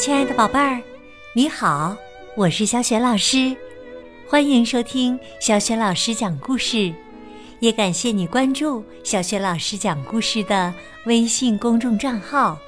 [0.00, 0.80] 亲爱的宝贝儿，
[1.34, 1.94] 你好，
[2.34, 3.54] 我是小雪老师，
[4.26, 6.90] 欢迎收听小雪老师讲故事，
[7.58, 10.72] 也感谢你关注小雪老师讲故事的
[11.04, 12.58] 微信公众账号。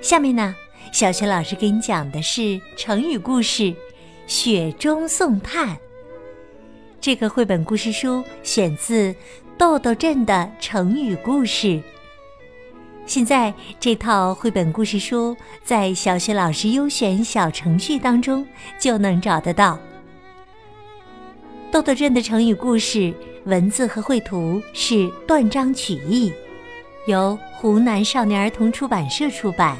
[0.00, 0.56] 下面呢，
[0.92, 3.62] 小雪老师给你讲的是成语故事
[4.26, 5.68] 《雪中送炭》。
[7.00, 9.14] 这个绘本故事书选自
[9.56, 11.80] 豆豆镇的成语故事。
[13.08, 18.46] 现在这套绘本故事书在小学老师优选小程序当中
[18.78, 19.78] 就能找得到。
[21.70, 26.30] 豆豆镇的成语故事文字和绘图是断章取义，
[27.06, 29.74] 由湖南少年儿童出版社出版。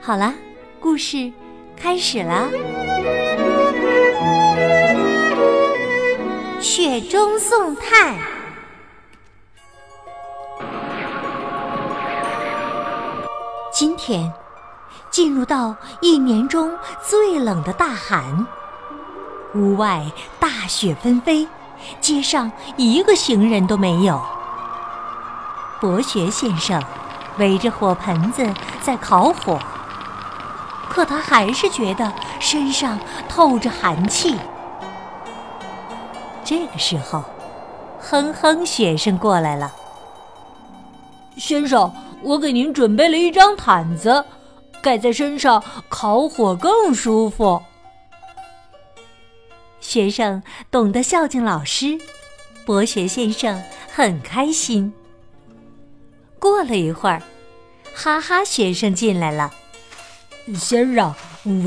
[0.00, 0.34] 好啦，
[0.80, 1.30] 故事
[1.76, 2.48] 开始啦！
[6.62, 8.39] 雪中送炭。
[14.00, 14.32] 天
[15.10, 16.72] 进入到一年中
[17.06, 18.46] 最冷的大寒，
[19.54, 21.46] 屋外大雪纷飞，
[22.00, 24.18] 街上一个行人都没有。
[25.82, 26.82] 博学先生
[27.36, 29.58] 围着火盆子在烤火，
[30.88, 34.34] 可他还是觉得身上透着寒气。
[36.42, 37.22] 这个时候，
[38.00, 39.70] 哼哼学生过来了，
[41.36, 41.92] 先生。
[42.22, 44.24] 我给您准备了一张毯子，
[44.82, 47.62] 盖在身上烤火更舒服。
[49.80, 51.98] 学生懂得孝敬老师，
[52.64, 54.92] 博学先生很开心。
[56.38, 57.22] 过了一会儿，
[57.94, 59.50] 哈哈学生进来了。
[60.54, 61.14] 先生，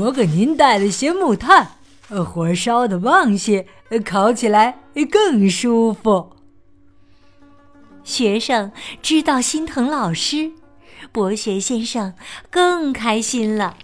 [0.00, 1.72] 我给您带了些木炭，
[2.24, 3.66] 火烧的旺些，
[4.04, 4.78] 烤起来
[5.10, 6.30] 更舒服。
[8.04, 8.70] 学生
[9.02, 10.52] 知道心疼老师，
[11.10, 12.12] 博学先生
[12.50, 13.76] 更开心了。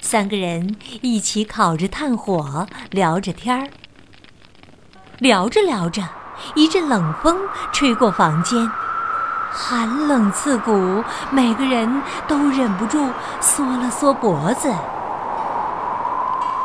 [0.00, 3.68] 三个人一起烤着炭火，聊着天儿。
[5.18, 6.02] 聊着聊着，
[6.54, 7.36] 一阵冷风
[7.70, 8.70] 吹过房间，
[9.50, 13.06] 寒冷刺骨，每个人都忍不住
[13.42, 14.74] 缩了缩脖子。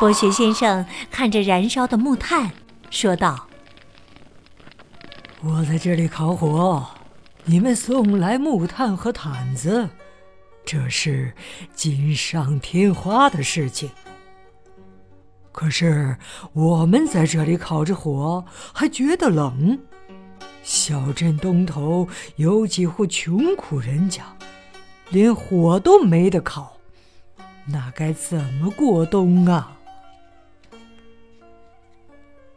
[0.00, 2.50] 博学先生看着燃烧的木炭，
[2.88, 3.48] 说道。
[5.46, 6.86] 我在这里烤火，
[7.44, 9.86] 你们送来木炭和毯子，
[10.64, 11.34] 这是
[11.74, 13.90] 锦上添花的事情。
[15.52, 16.16] 可是
[16.54, 19.78] 我们在这里烤着火，还觉得冷。
[20.62, 24.24] 小镇东头有几户穷苦人家，
[25.10, 26.78] 连火都没得烤，
[27.66, 29.76] 那该怎么过冬啊？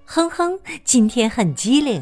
[0.05, 2.01] 哼哼，今天很机灵。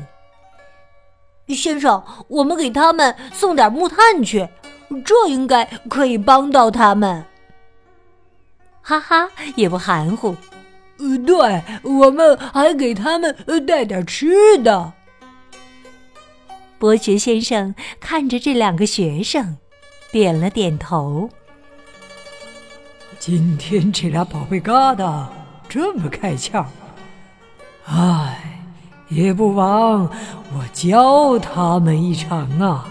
[1.53, 4.47] 先生，我们给他们送点木炭去，
[5.05, 7.23] 这应该可以帮到他们。
[8.81, 10.35] 哈哈，也不含糊。
[10.97, 13.35] 呃，对，我们还给他们
[13.67, 14.93] 带点吃的。
[16.79, 19.57] 伯爵先生看着这两个学生，
[20.11, 21.29] 点了点头。
[23.19, 25.27] 今天这俩宝贝疙瘩
[25.67, 26.65] 这么开窍，
[27.85, 28.54] 唉。
[29.09, 30.09] 也不枉
[30.53, 32.89] 我教他们一场啊！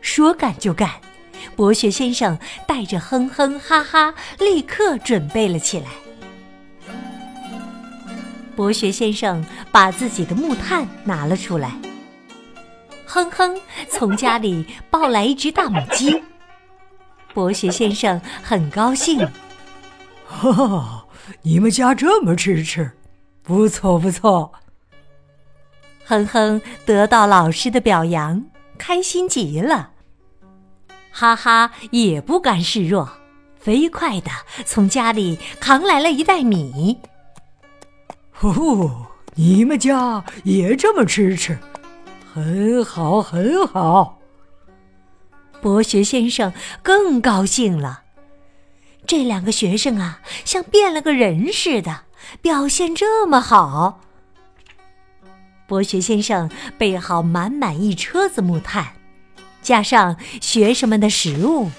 [0.00, 0.90] 说干就干，
[1.54, 5.86] 博学先生带着哼哼哈哈，立刻准备了起来。
[8.56, 11.72] 博学先生把自己的木炭拿了出来，
[13.06, 13.56] 哼哼
[13.88, 16.20] 从家里抱来一只大母鸡。
[17.32, 19.20] 博学先生很高兴，
[20.26, 21.06] 哈哈，
[21.42, 22.97] 你们家这么支持。
[23.48, 24.52] 不错不错，
[26.04, 28.44] 哼哼得到老师的表扬，
[28.76, 29.92] 开心极了。
[31.10, 33.10] 哈哈也不甘示弱，
[33.58, 34.30] 飞快的
[34.66, 36.98] 从家里扛来了一袋米。
[38.40, 39.06] 哦，
[39.36, 41.58] 你们家也这么吃吃，
[42.34, 44.18] 很好很好。
[45.62, 46.52] 博学先生
[46.82, 48.02] 更高兴了。
[49.06, 52.02] 这两个学生啊，像变了个人似的。
[52.40, 54.00] 表现这么好，
[55.66, 58.94] 博学先生备好满满一车子木炭，
[59.60, 61.70] 加上学生们的食物，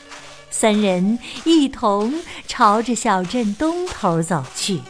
[0.50, 2.14] 三人一同
[2.48, 4.82] 朝着小镇东头走去。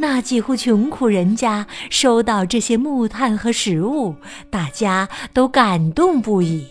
[0.00, 4.14] 那几户穷苦人家收到这些木炭和食物，
[4.48, 6.68] 大家都感动不已。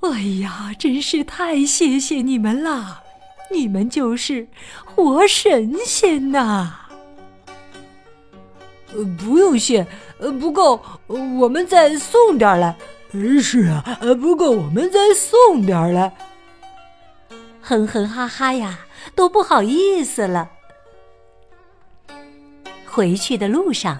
[0.00, 3.01] 哎呀，真是太谢谢你们了！
[3.52, 4.48] 你们就是
[4.84, 6.72] 活神仙呐！
[8.94, 9.86] 呃，不用谢，
[10.18, 12.76] 呃，不够，我们再送点来。
[13.42, 16.14] 是啊，呃不够我们再送点儿来。
[17.60, 18.78] 哼哼哈哈呀，
[19.14, 20.50] 都不好意思了。
[22.86, 23.98] 回去的路上，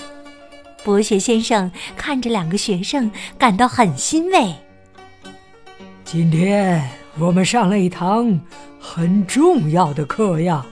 [0.82, 4.54] 博学先生看着两个学生，感到很欣慰。
[6.04, 8.40] 今天我们上了一堂
[8.80, 10.64] 很重要的课呀，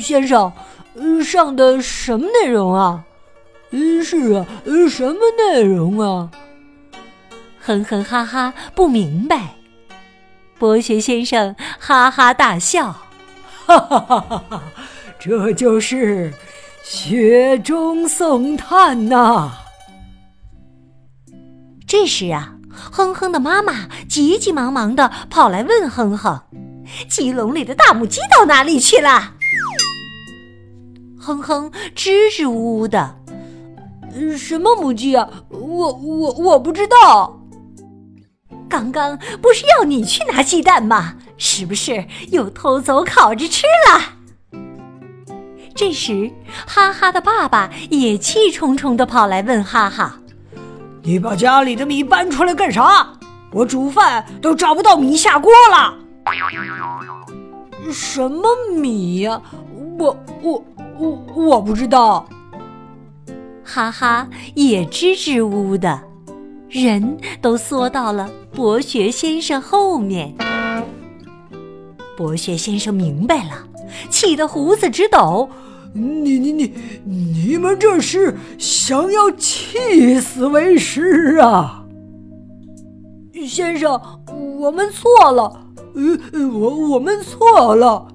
[0.00, 0.52] 先生，
[1.22, 3.04] 上的什么内容啊？
[3.70, 4.46] 嗯，是啊，
[4.90, 6.30] 什么内容啊？
[7.60, 9.54] 哼哼哈哈，不明白。
[10.58, 12.92] 博学先生哈哈大笑，
[13.66, 14.62] 哈哈哈哈哈！
[15.18, 16.32] 这就是
[16.82, 19.52] 雪中送炭呐。
[21.86, 26.42] 这时啊，哼哼的妈妈急急忙忙的跑来问哼哼
[27.08, 29.34] ：“鸡笼里的大母鸡到哪里去了？”
[31.18, 33.16] 哼哼支支吾吾的。
[34.36, 35.28] 什么母鸡啊？
[35.48, 37.38] 我我我不知道。
[38.68, 41.14] 刚刚不是要你去拿鸡蛋吗？
[41.36, 44.00] 是不是又偷走烤着吃了？
[45.74, 46.30] 这时，
[46.66, 50.20] 哈哈的爸爸也气冲冲的跑来问哈哈
[51.02, 53.06] ：“你把家里的米搬出来干啥？
[53.50, 55.94] 我煮饭都找不到米下锅了。”
[57.92, 58.42] 什么
[58.76, 59.42] 米呀？
[59.98, 60.64] 我我
[60.98, 62.24] 我我不知道。
[63.64, 66.00] 哈哈，也支支吾吾的，
[66.68, 70.34] 人都缩到了博学先生后面。
[72.16, 73.66] 博学先生明白了，
[74.08, 75.50] 气得胡子直抖。
[75.94, 76.74] 你你你，
[77.04, 81.84] 你们这是想要气死为师啊？
[83.46, 84.00] 先生，
[84.58, 85.66] 我们错了，
[86.32, 88.08] 呃，我我们错了。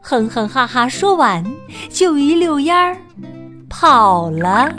[0.00, 1.44] 哼哼哈哈，说完
[1.90, 2.96] 就一溜烟儿。
[3.68, 4.74] 跑了，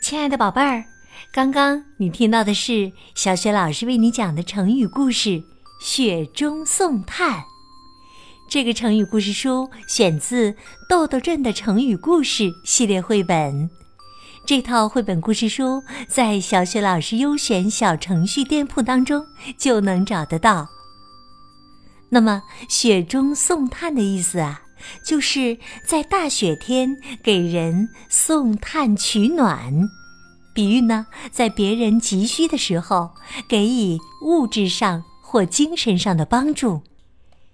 [0.00, 0.84] 亲爱的宝贝儿，
[1.36, 5.28] 刚刚你听到的是小雪老师为你讲的成语故事
[5.78, 7.40] 《雪中送炭》。
[8.48, 10.52] 这个成语故事书选自
[10.88, 13.68] 《豆豆镇的成语故事》系列绘本。
[14.46, 19.22] 这套绘本故事书在小雪老师优选小程序店铺当中
[19.58, 20.66] 就能找得到。
[22.08, 24.62] 那么“雪中送炭”的意思啊，
[25.06, 29.86] 就是在大雪天给人送炭取暖，
[30.56, 33.10] 比喻呢，在别人急需的时候
[33.46, 36.82] 给予物质上或精神上的帮助。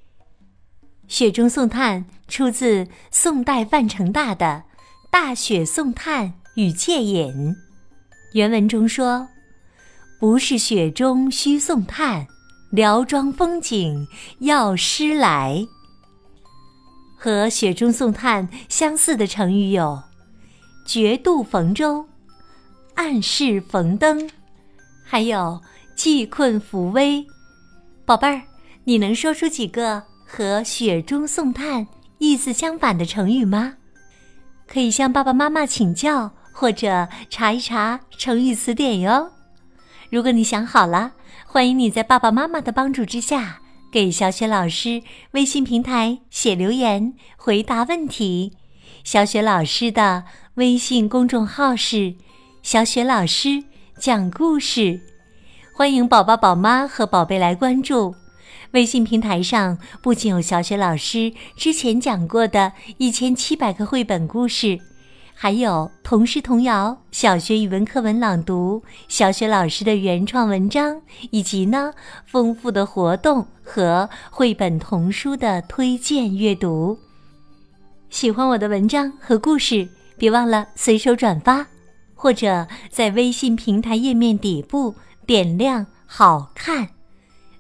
[1.09, 4.63] “雪中送炭”出自宋代范成大的
[5.11, 6.29] 《大雪送炭》。
[6.55, 7.57] 与借饮，
[8.35, 9.27] 原文中说
[10.21, 12.27] ：“不是雪中须送炭，
[12.71, 14.07] 辽庄风景
[14.41, 15.67] 要诗来。”
[17.17, 20.03] 和“雪中送炭”相似的成语有
[20.87, 22.07] “绝渡逢舟
[22.95, 24.29] ”“暗室逢灯”，
[25.05, 25.61] 还有
[25.97, 27.27] “济困扶危”。
[28.05, 28.43] 宝贝儿，
[28.85, 31.87] 你能说出几个和“雪中送炭”
[32.19, 33.75] 意思相反的成语吗？
[34.67, 36.33] 可以向爸爸妈妈请教。
[36.55, 39.33] 或者查一查成语词典哟。
[40.11, 41.13] 如果你想好了，
[41.47, 48.53] 欢迎你在爸爸妈妈的帮助之下，给小雪老师微信平台写留言回答问题。
[49.03, 50.25] 小雪老师的
[50.57, 52.17] 微信公众号是
[52.63, 53.65] “小雪老师
[53.99, 55.01] 讲故事”，
[55.75, 58.15] 欢迎宝宝、宝妈和宝贝来关注。
[58.71, 64.79] 微信平台上不仅有小雪老师之前讲过的一千七百个绘本故事。
[65.35, 71.03] 还有童诗童谣、小学语文课文朗读、小学老师的原创文章，
[71.33, 71.93] 以及呢
[72.25, 76.97] 丰富的活动和绘本童书的推荐阅读。
[78.09, 81.67] 喜欢我的文章和故事，别忘了随手转发，
[82.23, 84.95] 或者在微信平台页面底部
[85.27, 86.91] 点亮“好看”。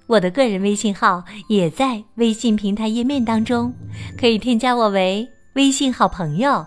[0.06, 3.74] 我的个人微信号也在微信平台页面当中，
[4.16, 6.64] 可以添加我为微信好朋友。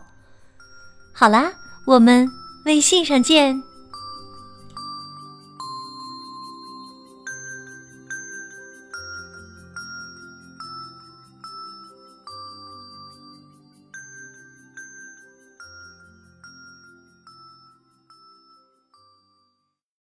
[1.14, 1.54] 好啦，
[1.88, 2.28] 我们
[2.66, 3.64] 微信上见。